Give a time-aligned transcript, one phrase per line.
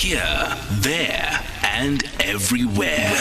[0.00, 3.12] Here, there, and everywhere.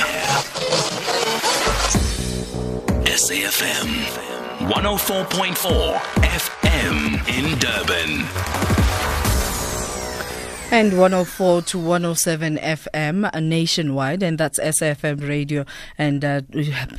[3.03, 4.05] SAFM
[4.69, 9.08] 104.4 FM in Durban.
[10.71, 15.65] And 104 to 107 FM uh, nationwide, and that's SAFM Radio.
[15.97, 16.41] And uh,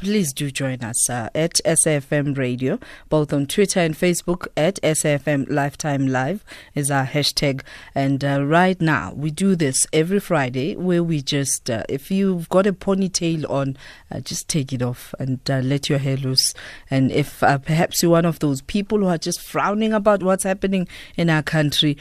[0.01, 5.49] please do join us uh, at SAFM Radio, both on Twitter and Facebook at SAFM
[5.49, 6.45] Lifetime Live
[6.75, 7.63] is our hashtag.
[7.95, 12.49] And uh, right now, we do this every Friday where we just, uh, if you've
[12.49, 13.77] got a ponytail on,
[14.11, 16.55] uh, just take it off and let your hair loose.
[16.91, 20.89] And if perhaps you're one of those people who are just frowning about what's happening
[21.17, 21.97] in our country,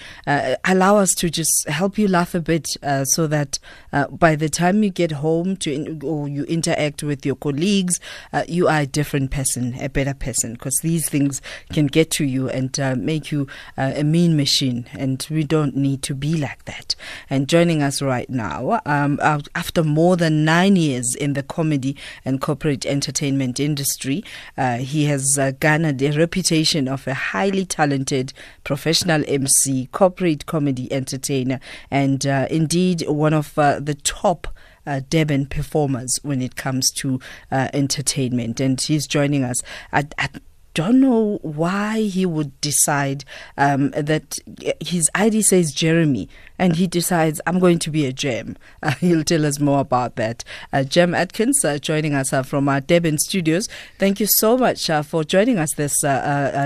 [0.66, 3.60] allow us to just help you laugh a bit uh, so that
[3.92, 8.00] uh, by the time you get home to in, or you interact with your colleagues,
[8.34, 11.42] uh, you are a different person, a better person, because these things
[11.72, 14.88] can get to you and uh, make you uh, a mean machine.
[14.94, 16.96] And we don't need to be like that.
[17.30, 22.42] And joining us right now, um, after more than nine years in the comedy and
[22.42, 24.24] corporate entertainment industry,
[24.58, 31.49] uh, he has garnered a reputation of a highly talented professional MC, corporate comedy entertainer
[31.90, 34.48] and uh, indeed one of uh, the top.
[34.88, 37.20] Uh, Durban performers when it comes to
[37.52, 39.62] uh, entertainment, and he's joining us.
[39.94, 40.30] I, I
[40.74, 43.26] don't know why he would decide
[43.58, 44.40] um, that
[44.80, 48.56] his ID says Jeremy and he decides I'm going to be a Gem.
[48.82, 50.46] Uh, he'll tell us more about that.
[50.72, 53.68] Uh, Jem Atkins uh, joining us from our Durban studios.
[53.98, 56.00] Thank you so much for joining us this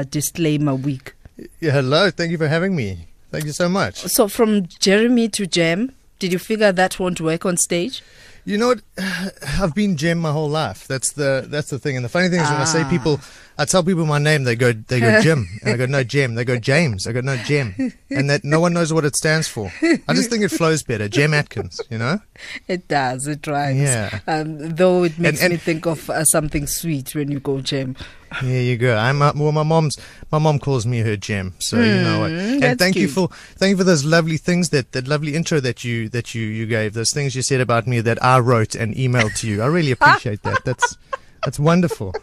[0.09, 1.15] disclaimer week.
[1.59, 2.11] Yeah, hello.
[2.11, 3.07] Thank you for having me.
[3.33, 3.95] Thank you so much.
[3.95, 8.03] So, from Jeremy to Jem, did you figure that won't work on stage?
[8.45, 8.81] You know what?
[9.59, 10.87] I've been Jem my whole life.
[10.87, 11.95] That's the that's the thing.
[11.95, 13.19] And the funny thing is, when I say people,
[13.57, 16.35] I tell people my name, they go they go Jim, and I go no Jem.
[16.35, 17.07] They go James.
[17.07, 17.73] I go no Jem,
[18.11, 19.73] and that no one knows what it stands for.
[19.81, 21.09] I just think it flows better.
[21.09, 22.19] Jem Atkins, you know.
[22.67, 23.25] It does.
[23.25, 23.79] It rhymes.
[23.79, 24.19] Yeah.
[24.27, 27.61] Um, though it makes and, and, me think of uh, something sweet when you go
[27.61, 27.95] Jem.
[28.41, 28.95] There you go.
[28.95, 29.51] I'm uh, well.
[29.51, 29.97] My mom's
[30.31, 32.31] my mom calls me her gem, so mm, you know what.
[32.31, 33.03] Hmm, and thank cute.
[33.03, 36.33] you for thank you for those lovely things that that lovely intro that you that
[36.33, 36.93] you you gave.
[36.93, 39.61] Those things you said about me that I wrote and emailed to you.
[39.61, 40.61] I really appreciate that.
[40.65, 40.97] That's
[41.43, 42.13] that's wonderful.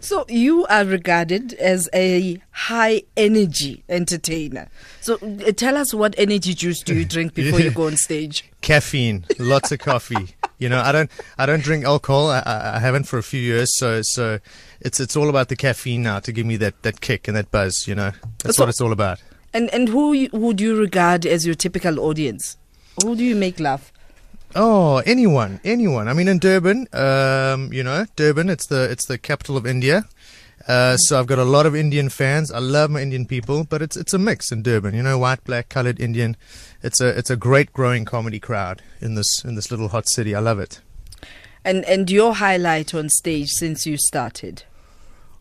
[0.00, 4.68] So you are regarded as a high energy entertainer.
[5.00, 8.44] So uh, tell us what energy juice do you drink before you go on stage?
[8.60, 10.34] Caffeine, lots of coffee.
[10.58, 12.30] You know, I don't I don't drink alcohol.
[12.30, 13.76] I, I haven't for a few years.
[13.76, 14.38] So so
[14.84, 17.50] it's it's all about the caffeine now to give me that, that kick and that
[17.50, 17.86] buzz.
[17.86, 18.12] You know,
[18.42, 19.22] that's so, what it's all about.
[19.54, 22.56] And and who who do you regard as your typical audience?
[23.02, 23.92] Who do you make laugh?
[24.54, 26.08] Oh, anyone, anyone.
[26.08, 28.50] I mean, in Durban, um, you know, Durban.
[28.50, 30.04] It's the it's the capital of India.
[30.68, 32.52] Uh, so I've got a lot of Indian fans.
[32.52, 34.94] I love my Indian people, but it's it's a mix in Durban.
[34.94, 36.36] You know, white, black, colored, Indian.
[36.82, 40.34] It's a it's a great growing comedy crowd in this in this little hot city.
[40.34, 40.80] I love it.
[41.64, 44.64] And and your highlight on stage since you started?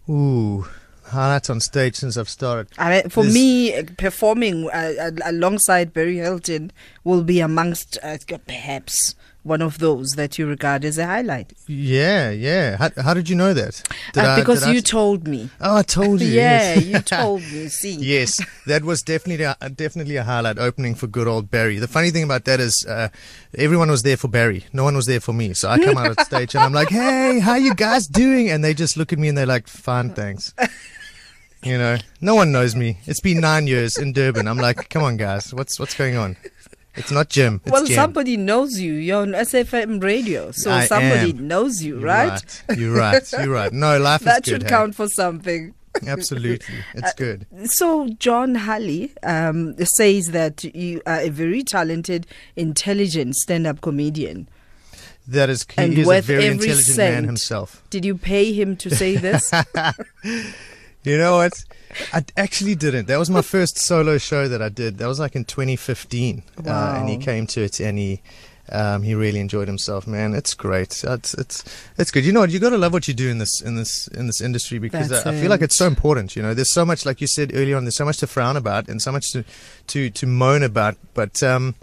[0.10, 0.66] Ooh,
[1.06, 2.68] highlights on stage since I've started.
[2.78, 6.72] I mean, for There's me, performing uh, alongside Barry Hilton
[7.04, 8.18] will be amongst uh,
[8.48, 11.54] perhaps one of those that you regard as a highlight.
[11.68, 12.78] Yeah, yeah.
[12.78, 13.82] How, how did you know that?
[14.16, 15.50] Uh, I, because you told me.
[15.60, 16.28] Oh, I told you.
[16.28, 16.86] yeah, yes.
[16.86, 17.68] you told me.
[17.68, 17.96] See.
[17.96, 21.80] Yes, that was definitely a, definitely a highlight opening for good old Barry.
[21.80, 23.10] The funny thing about that is, uh,
[23.58, 24.66] everyone was there for Barry.
[24.74, 25.54] No one was there for me.
[25.54, 28.64] So I come out on stage and I'm like, "Hey, how you guys doing?" And
[28.64, 30.54] they just look at me and they're like, "Fine, thanks."
[31.64, 32.98] You know, no one knows me.
[33.06, 34.48] It's been nine years in Durban.
[34.48, 36.36] I'm like, come on, guys, what's what's going on?
[36.96, 37.62] It's not Jim.
[37.64, 37.96] It's well, Jim.
[37.96, 38.94] somebody knows you.
[38.94, 41.48] You're on SFM radio, so I somebody am.
[41.48, 42.62] knows you, You're right?
[42.70, 42.78] right?
[42.78, 43.32] You're right.
[43.34, 43.72] You're right.
[43.72, 44.62] No, life that is good.
[44.62, 44.70] That should hey?
[44.70, 45.74] count for something.
[46.08, 47.46] Absolutely, it's Uh, good.
[47.66, 54.48] So John Halley um, says that you are a very talented, intelligent stand-up comedian.
[55.28, 57.16] That is, he and is a very every intelligent cent.
[57.16, 57.84] man himself.
[57.90, 59.52] Did you pay him to say this?
[61.04, 61.54] You know what?
[62.14, 63.08] I actually didn't.
[63.08, 64.98] That was my first solo show that I did.
[65.00, 68.22] That was like in 2015, uh, and he came to it and he.
[68.74, 70.34] Um, he really enjoyed himself, man.
[70.34, 71.04] It's great.
[71.04, 71.64] It's it's
[71.98, 72.24] it's good.
[72.24, 72.52] You know what?
[72.52, 75.12] You got to love what you do in this in this in this industry because
[75.12, 76.38] I, I feel like it's so important.
[76.38, 77.84] You know, there's so much, like you said earlier on.
[77.84, 79.44] There's so much to frown about and so much to
[79.88, 80.96] to to moan about.
[81.14, 81.76] But um,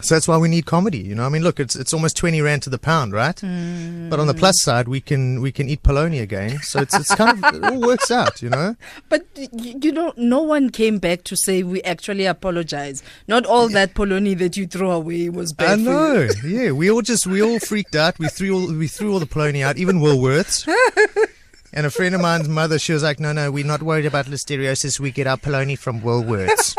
[0.00, 0.98] so that's why we need comedy.
[0.98, 3.38] You know, I mean, look, it's it's almost twenty rand to the pound, right?
[3.40, 4.64] But on the plus mm.
[4.64, 6.58] side, we can we can eat polony again.
[6.62, 8.42] So it's it's kind of it all works out.
[8.42, 8.76] You know.
[9.08, 13.02] but you know, no one came back to say we actually apologize.
[13.28, 16.28] Not all that polony that you throw away was bad I know.
[16.44, 18.18] Yeah, we all just we all freaked out.
[18.18, 20.66] We threw all we threw all the polony out, even Woolworths.
[21.72, 24.26] And a friend of mine's mother, she was like, "No, no, we're not worried about
[24.26, 24.98] listeriosis.
[24.98, 26.76] We get our polony from Woolworths."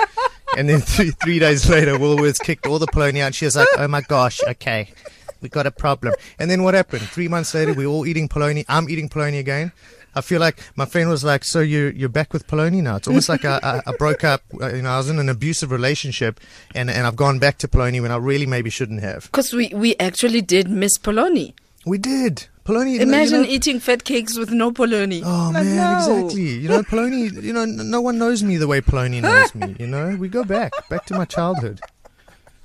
[0.57, 3.33] And then three, three days later, Woolworths kicked all the polony out.
[3.35, 4.89] She was like, "Oh my gosh, okay,
[5.41, 7.03] we got a problem." And then what happened?
[7.03, 8.65] Three months later, we're all eating polony.
[8.69, 9.71] I'm eating polony again.
[10.13, 13.07] I feel like my friend was like, "So you're you're back with polony now?" It's
[13.07, 14.41] almost like I, I, I broke up.
[14.61, 16.39] uh, You know, I was in an abusive relationship,
[16.75, 19.23] and and I've gone back to polony when I really maybe shouldn't have.
[19.25, 21.53] Because we, we actually did miss polony.
[21.85, 22.99] We did polony.
[22.99, 25.21] Imagine you know, eating fat cakes with no polony.
[25.23, 25.97] Oh Like, man, no.
[25.97, 26.49] exactly.
[26.49, 27.41] You know, Polony.
[27.41, 29.75] You know, no one knows me the way Polony knows me.
[29.79, 31.79] You know, we go back, back to my childhood.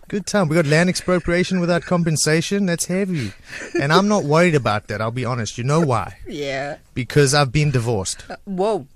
[0.09, 0.47] Good time.
[0.49, 2.67] We got land expropriation without compensation.
[2.67, 3.33] That's heavy,
[3.81, 5.01] and I'm not worried about that.
[5.01, 5.59] I'll be honest.
[5.59, 6.19] You know why?
[6.29, 6.77] Yeah.
[6.95, 8.25] Because I've been divorced.
[8.31, 8.87] Uh, whoa.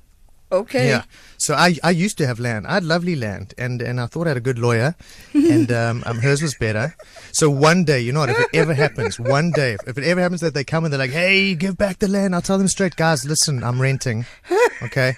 [0.53, 0.89] Okay.
[0.89, 1.05] Yeah.
[1.39, 2.67] So I, I used to have land.
[2.67, 4.95] I had lovely land, and, and I thought I had a good lawyer,
[5.33, 6.97] and um, um, hers was better.
[7.33, 8.31] So one day, you know what?
[8.31, 10.93] If it ever happens, one day, if, if it ever happens that they come and
[10.93, 13.25] they're like, "Hey, give back the land," I'll tell them straight, guys.
[13.25, 14.27] Listen, I'm renting.
[14.83, 15.15] Okay.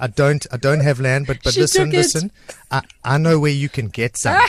[0.00, 2.32] I don't I don't have land, but but She listen, listen.
[2.70, 4.40] I I know where you can get some.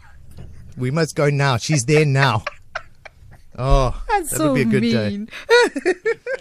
[0.76, 1.56] we must go now.
[1.58, 2.44] She's there now.
[3.56, 5.26] Oh, That's that so would be a good day.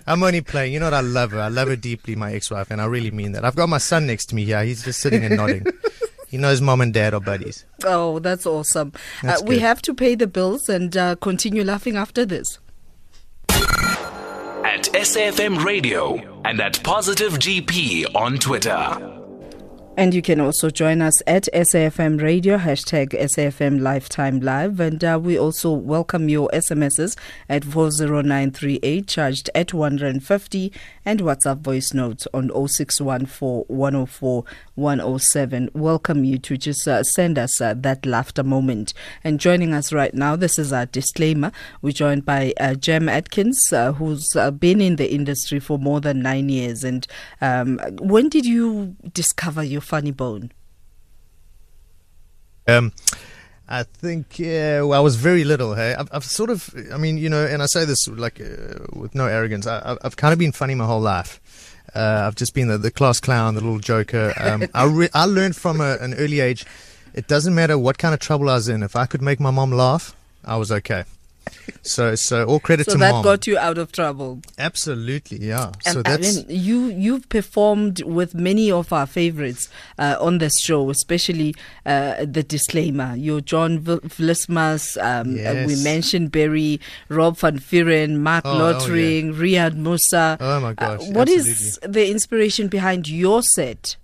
[0.05, 0.13] Mean.
[0.13, 0.73] I'm only playing.
[0.73, 0.93] You know what?
[0.93, 1.39] I love her.
[1.39, 3.45] I love her deeply, my ex-wife, and I really mean that.
[3.45, 4.63] I've got my son next to me here.
[4.63, 5.65] He's just sitting and nodding.
[6.33, 7.63] He knows mom and dad are buddies.
[7.85, 8.91] Oh, that's awesome.
[9.21, 12.57] That's uh, we have to pay the bills and uh, continue laughing after this.
[13.51, 19.22] At SAFM Radio and at Positive GP on Twitter.
[19.95, 24.79] And you can also join us at SAFM Radio, hashtag SAFM Lifetime Live.
[24.79, 27.15] And uh, we also welcome your SMSs
[27.47, 30.73] at 40938, charged at 150,
[31.05, 34.43] and WhatsApp voice notes on 0614 104
[34.73, 35.69] 107.
[35.75, 38.95] Welcome you to just uh, send us uh, that laughter moment.
[39.23, 41.51] And joining us right now, this is our disclaimer.
[41.83, 46.01] We're joined by uh, Jem Atkins, uh, who's uh, been in the industry for more
[46.01, 46.83] than nine years.
[46.83, 47.05] And
[47.41, 50.51] um, when did you discover your funny bone?
[52.67, 52.91] Um,
[53.67, 55.75] I think yeah, well, I was very little.
[55.75, 58.85] Hey, I've, I've sort of, I mean, you know, and I say this like uh,
[58.93, 59.67] with no arrogance.
[59.67, 61.39] I, I've- I've kind of been funny my whole life.
[61.95, 64.33] Uh, I've just been the, the class clown, the little joker.
[64.37, 66.65] Um, I re- I learned from a, an early age.
[67.13, 68.81] It doesn't matter what kind of trouble I was in.
[68.81, 71.03] If I could make my mom laugh, I was okay.
[71.81, 73.23] So, so all credit So to that mom.
[73.23, 74.39] got you out of trouble.
[74.57, 75.71] Absolutely, yeah.
[75.85, 79.69] And so that's you you've performed with many of our favorites
[79.99, 81.55] uh, on this show, especially
[81.85, 83.15] uh, the disclaimer.
[83.17, 84.97] You're John Vlismas.
[85.01, 86.79] Um, uh, we mentioned Barry,
[87.09, 90.37] Rob van Vuren, Mark Oh, oh, Lottering, Riaad Moosa.
[90.39, 93.97] Oh, my gosh, Uh, what is the inspiration behind your set?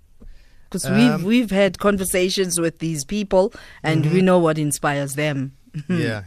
[0.68, 3.52] Because we've Um, we've had conversations with these people,
[3.82, 4.14] and Mm-hmm.
[4.14, 5.52] we know what inspires them.
[5.88, 6.22] yeah.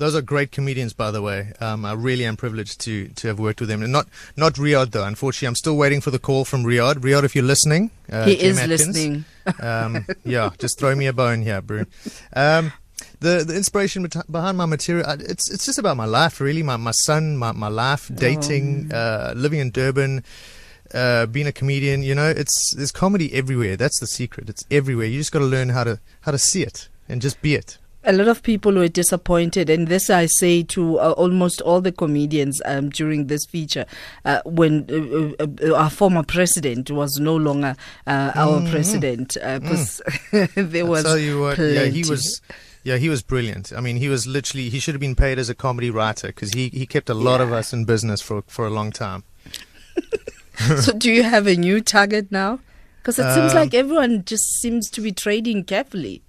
[0.00, 1.52] Those are great comedians, by the way.
[1.60, 4.92] Um, I really am privileged to to have worked with them, and not not Riaad
[4.92, 5.04] though.
[5.04, 6.94] Unfortunately, I'm still waiting for the call from Riaad.
[6.94, 9.24] Riaad, if you're listening, uh, he Jem is Atkins, listening.
[9.60, 11.84] Um, yeah, just throw me a bone here, bro.
[12.34, 12.72] Um,
[13.20, 16.62] the the inspiration behind my material, it's it's just about my life, really.
[16.62, 20.24] My my son, my my life, dating, uh, living in Durban.
[20.94, 23.76] Uh, being a comedian, you know, it's there's comedy everywhere.
[23.76, 24.48] That's the secret.
[24.48, 25.06] It's everywhere.
[25.06, 27.76] You just got to learn how to how to see it and just be it.
[28.04, 31.92] A lot of people were disappointed, and this I say to uh, almost all the
[31.92, 33.84] comedians um, during this feature,
[34.24, 37.76] uh, when uh, uh, uh, our former president was no longer
[38.06, 40.00] uh, our president, because
[40.54, 42.40] there was I'll tell you what, yeah, he was,
[42.84, 43.72] yeah, he was brilliant.
[43.76, 46.52] I mean, he was literally, he should have been paid as a comedy writer because
[46.52, 49.24] he, he kept a lot of us in business for for a long time.
[50.80, 52.60] so, do you have a new target now?
[52.98, 56.22] Because it seems Um, like everyone just seems to be trading carefully,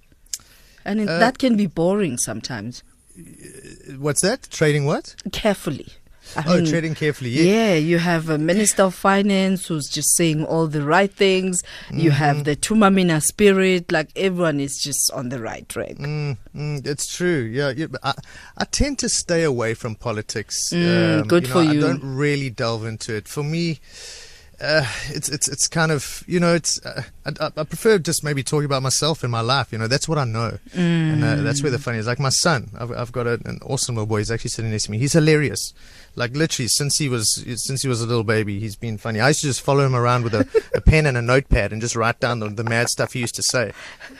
[0.84, 2.82] and it, Uh, that can be boring sometimes.
[3.98, 4.48] What's that?
[4.50, 5.14] Trading what?
[5.32, 5.88] Carefully.
[6.36, 7.30] I oh, mean, trading carefully.
[7.30, 7.42] Yeah.
[7.42, 11.62] Yeah, you have a minister of finance who's just saying all the right things.
[11.90, 12.18] You Mm-hmm.
[12.24, 15.96] have the Thuma Mina spirit, like everyone is just on the right track.
[15.96, 17.40] Mm, mm, it's true.
[17.42, 18.14] Yeah, yeah I,
[18.56, 20.70] I tend to stay away from politics.
[20.72, 21.80] Mm, good know, for I you.
[21.80, 23.28] don't really delve into it.
[23.28, 23.80] For me,
[24.62, 28.42] uh, it's it's it's kind of you know it's uh, I, I- prefer just maybe
[28.42, 29.72] talking about myself and my life.
[29.72, 32.06] You know, that's what I know, and uh, that's where the funny is.
[32.06, 34.18] Like my son, I've I've got a, an awesome little boy.
[34.18, 34.98] He's actually sitting next to me.
[34.98, 35.74] He's hilarious.
[36.14, 39.20] Like literally, since he was since he was a little baby, he's been funny.
[39.20, 41.80] I used to just follow him around with a, a pen and a notepad and
[41.80, 43.72] just write down the, the mad stuff he used to say.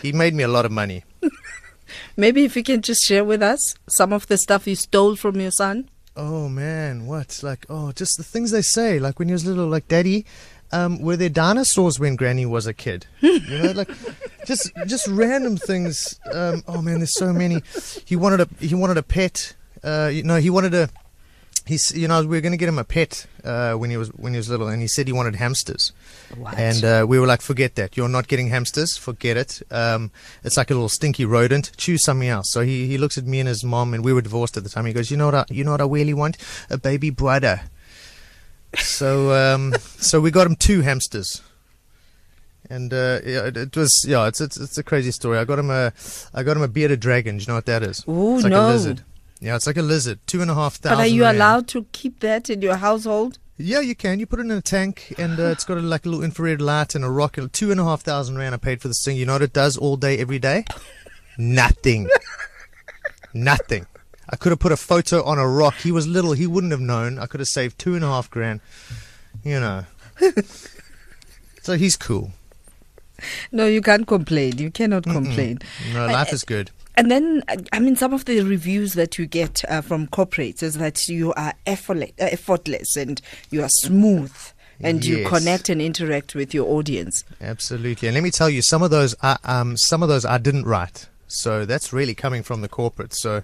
[0.03, 1.05] He made me a lot of money.
[2.17, 5.39] Maybe if you can just share with us some of the stuff you stole from
[5.41, 5.89] your son.
[6.17, 7.41] Oh man, what?
[7.43, 8.99] Like, oh, just the things they say.
[8.99, 10.27] Like when he was little, like, Daddy,
[10.71, 13.07] um, were there dinosaurs when Granny was a kid?
[13.21, 13.91] You know, like,
[14.47, 16.19] just just random things.
[16.33, 17.63] Um, oh man, there's so many.
[18.05, 19.55] He wanted a he wanted a pet.
[19.83, 20.89] Uh, you know, he wanted a
[21.67, 24.09] he's you know we were going to get him a pet uh, when he was
[24.11, 25.93] when he was little, and he said he wanted hamsters.
[26.37, 26.59] What?
[26.59, 27.97] And uh, we were like, forget that.
[27.97, 28.97] You're not getting hamsters.
[28.97, 29.63] Forget it.
[29.71, 30.11] Um,
[30.45, 31.73] it's like a little stinky rodent.
[31.77, 32.51] Choose something else.
[32.51, 34.71] So he, he looks at me and his mom, and we were divorced at the
[34.71, 34.87] time.
[34.87, 35.35] He goes, you know what?
[35.35, 36.37] I, you know what I really want?
[36.71, 37.63] A baby brother.
[38.77, 41.43] So um, so we got him two hamsters.
[42.71, 45.37] And uh, yeah, it, it was yeah, it's, it's it's a crazy story.
[45.37, 45.93] I got him a
[46.33, 47.37] I got him a bearded dragon.
[47.37, 48.05] Do you know what that is?
[48.09, 48.67] Ooh, it's like no.
[48.67, 49.03] a lizard.
[49.43, 50.21] Yeah, it's like a lizard.
[50.29, 50.99] two and a half thousand.
[50.99, 51.37] but are you rand.
[51.37, 53.41] allowed to keep that in your household?
[53.59, 54.21] Yeah, you can.
[54.21, 56.61] You put it in a tank, and uh, it's got a, like a little infrared
[56.63, 57.37] light and a rock.
[57.39, 59.17] And two and a half thousand rand I paid for this thing.
[59.17, 60.65] You know what it does all day, every day?
[61.39, 62.09] Nothing.
[63.35, 63.87] Nothing.
[64.31, 65.75] I could have put a photo on a rock.
[65.75, 66.33] He was little.
[66.33, 67.19] He wouldn't have known.
[67.19, 68.61] I could have saved two and a half grand.
[69.43, 69.85] You know.
[71.63, 72.31] so he's cool.
[73.51, 74.59] No, you can't complain.
[74.59, 75.59] You cannot complain.
[75.93, 76.71] No, life is good.
[76.95, 80.75] And then, I mean, some of the reviews that you get uh, from corporates is
[80.75, 83.21] that you are effortless, uh, effortless and
[83.51, 84.35] you are smooth
[84.81, 87.25] and you connect and interact with your audience.
[87.41, 88.09] Absolutely.
[88.09, 90.65] And let me tell you, some of those, I, um, some of those I didn't
[90.65, 91.09] write.
[91.29, 93.15] So that's really coming from the corporate.
[93.15, 93.43] So,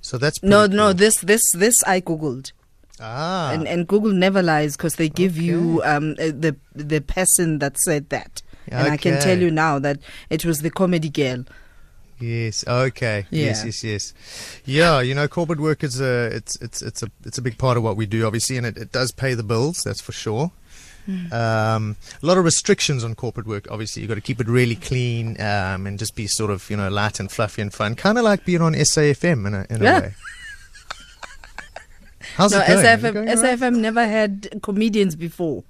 [0.00, 2.52] so that's No, pretty no, this, this, this I googled,
[2.98, 7.58] ah, and and Google never lies because they give you um uh, the the person
[7.60, 11.44] that said that, and I can tell you now that it was the comedy girl.
[12.20, 12.64] Yes.
[12.66, 13.26] Okay.
[13.30, 13.60] Yes.
[13.60, 13.64] Yeah.
[13.66, 13.84] Yes.
[13.84, 14.14] Yes.
[14.64, 15.00] Yeah.
[15.00, 17.82] You know, corporate work is a it's it's it's a it's a big part of
[17.82, 19.82] what we do, obviously, and it, it does pay the bills.
[19.84, 20.52] That's for sure.
[21.32, 23.66] Um, a lot of restrictions on corporate work.
[23.68, 26.76] Obviously, you've got to keep it really clean um, and just be sort of you
[26.76, 29.82] know light and fluffy and fun, kind of like being on SAFM in a, in
[29.82, 29.98] Yeah.
[29.98, 30.14] a way.
[32.36, 32.84] How's no, it going?
[32.84, 33.72] SFM, going all right?
[33.72, 35.64] Never had comedians before.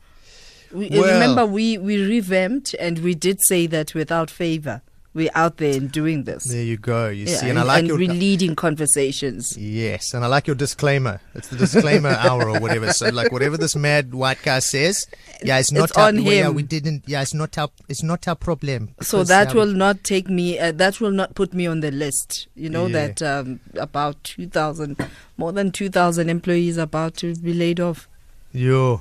[0.73, 4.83] We, Well- remember, we, we revamped and we did say that without favor.
[5.13, 6.45] We're out there and doing this.
[6.45, 7.09] There you go.
[7.09, 9.57] You Yeah, see, and, I like your we're leading conversations.
[9.59, 11.21] Yes, and I like your disclaimer.
[11.35, 12.93] It's the disclaimer hour or whatever.
[12.93, 15.09] So, like, whatever this mad white guy says,
[15.43, 17.03] yeah, it's not It's our, on well, Yeah, we didn't.
[17.09, 17.71] Yeah, it's not our.
[17.89, 18.95] It's not our problem.
[19.01, 20.61] So that um, will not take me.
[20.61, 22.47] Uh, that will not put me on the list.
[22.55, 23.09] You know Yeah.
[23.09, 24.97] that um, about two thousand,
[25.37, 28.09] more than two thousand employees about to be laid off.
[28.53, 29.01] Yo,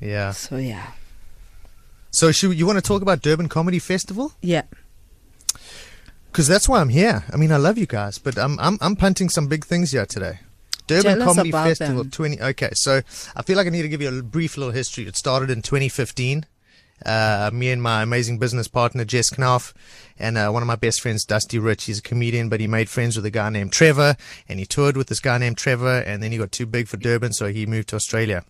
[0.00, 0.32] yeah.
[0.32, 0.92] So yeah,
[2.10, 4.32] So, should you want to talk about Durban Comedy Festival?
[4.42, 4.62] yeah.
[6.36, 7.24] Because that's why I'm here.
[7.32, 10.04] I mean, I love you guys, but I'm I'm I'm punting some big things here
[10.04, 10.40] today.
[10.86, 12.10] Durban Comedy Festival them.
[12.10, 12.42] 20.
[12.42, 13.00] Okay, so
[13.34, 15.06] I feel like I need to give you a brief little history.
[15.06, 16.44] It started in 2015.
[17.06, 19.72] Uh, me and my amazing business partner Jess Knauf
[20.18, 21.84] and uh, one of my best friends Dusty Rich.
[21.84, 24.14] He's a comedian, but he made friends with a guy named Trevor,
[24.46, 26.98] and he toured with this guy named Trevor, and then he got too big for
[26.98, 28.44] Durban, so he moved to Australia.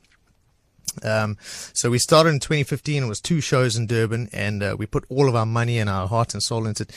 [1.04, 1.38] Um,
[1.72, 3.04] so we started in 2015.
[3.04, 5.88] It was two shows in Durban, and uh, we put all of our money and
[5.88, 6.92] our heart and soul into it.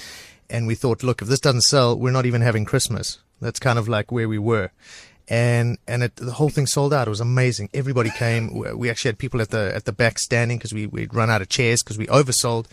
[0.50, 3.20] And we thought, look, if this doesn't sell, we're not even having Christmas.
[3.42, 4.72] That's kind of like where we were.
[5.28, 7.08] And and it, the whole thing sold out.
[7.08, 7.70] It was amazing.
[7.74, 8.52] Everybody came.
[8.78, 11.42] We- actually had people at the at the back standing because we we'd run out
[11.42, 12.66] of chairs because we oversold.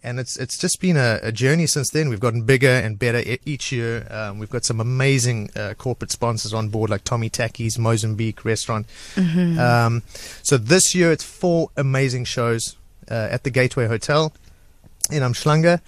[0.00, 2.08] And it's it's just been a, a journey since then.
[2.08, 4.06] We've gotten bigger and better each year.
[4.12, 8.86] Um, we've got some amazing uh, corporate sponsors on board, like Tommy Tacky's Mozambique restaurant.
[9.58, 10.04] Um,
[10.44, 12.76] so this year it's four amazing shows
[13.10, 14.32] uh, at the Gateway Hotel
[15.10, 15.80] in Umhlanga.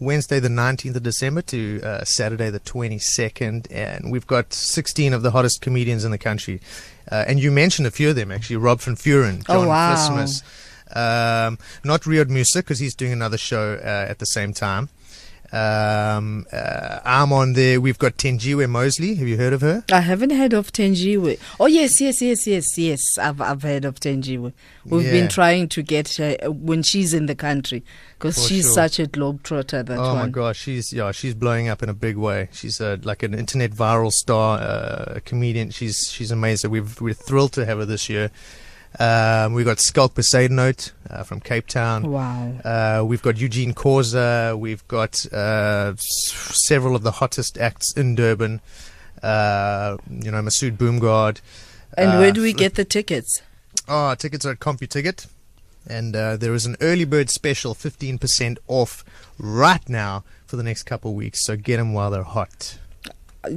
[0.00, 5.22] Wednesday the 19th of December to uh, Saturday the 22nd, and we've got 16 of
[5.22, 6.60] the hottest comedians in the country.
[7.10, 9.94] Uh, and you mentioned a few of them actually: Rob van Vuren, Oh, John wow.
[9.94, 10.42] Christmas,
[10.90, 14.88] um, not Riaad Moosa because he's doing another show uh, at the same time.
[15.54, 17.80] Um, uh, I'm on there.
[17.80, 19.14] We've got Tenjiwe Mosley.
[19.14, 19.84] Have you heard of her?
[19.92, 21.38] I haven't heard of Tenjiwe.
[21.60, 23.18] Oh yes, yes, yes, yes, yes.
[23.18, 24.52] I've I've heard of Tenjiwe.
[24.84, 25.12] We've Yeah.
[25.12, 27.84] been trying to get her uh, when she's in the country
[28.18, 28.74] because she's sure.
[28.74, 29.86] such a globetrotter.
[29.86, 30.18] That oh one.
[30.18, 32.48] my gosh, she's yeah, she's blowing up in a big way.
[32.50, 35.70] She's uh, like an internet viral star, uh, a comedian.
[35.70, 36.72] She's she's amazing.
[36.72, 38.32] We've, we're thrilled to have her this year.
[38.98, 42.10] Um, we've got Schalk Bezuidenhout uh, from Cape Town.
[42.12, 42.52] Wow.
[42.64, 44.56] Uh, we've got Eugene Khoza.
[44.58, 46.32] We've got uh, s-
[46.66, 48.60] several of the hottest acts in Durban.
[49.22, 51.40] Uh, you know, Masood Boomgaard.
[51.96, 53.42] And Uh, where do we get the tickets?
[53.88, 55.26] Oh, tickets are at Computicket.
[55.86, 59.04] And uh, there is an early bird special, 15% off
[59.38, 61.44] right now for the next couple of weeks.
[61.44, 62.78] So get them while they're hot.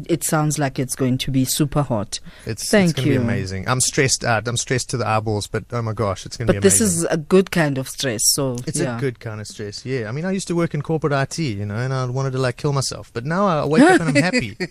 [0.07, 2.19] It sounds like it's going to be super hot.
[2.45, 3.21] It's, Thank it's going to be you.
[3.21, 3.67] amazing.
[3.67, 4.47] I'm stressed out.
[4.47, 6.79] I'm stressed to the eyeballs, but oh my gosh, it's going to be amazing.
[6.79, 8.21] But this is a good kind of stress.
[8.33, 8.97] So it's yeah.
[8.97, 9.85] a good kind of stress.
[9.85, 10.09] Yeah.
[10.09, 12.39] I mean, I used to work in corporate IT, you know, and I wanted to
[12.39, 13.11] like kill myself.
[13.13, 14.57] But now I wake up and I'm happy.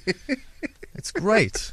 [0.96, 1.72] It's great.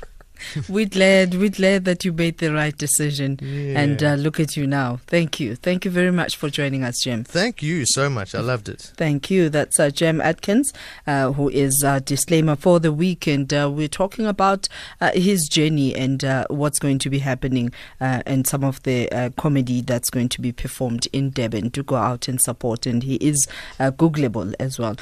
[0.70, 1.36] We're glad.
[1.36, 3.40] We're glad that you made the right decision.
[3.42, 5.00] And uh, look at you now.
[5.08, 5.56] Thank you.
[5.56, 7.24] Thank you very much for joining us, Jim.
[7.24, 8.36] Thank you so much.
[8.36, 8.94] I loved it.
[8.98, 9.50] Thank you.
[9.50, 10.74] That's uh, Jem Atkins,
[11.08, 14.68] uh, who is uh, disclaimer for the week, and uh, we're talking about
[15.02, 17.72] uh, his journey and uh, what's going to be happening,
[18.02, 21.84] uh, and some of the uh, comedy that's going to be performed in Durban to
[21.84, 22.86] go out and support.
[22.86, 23.48] And he is
[23.80, 24.96] uh, Googleable as well.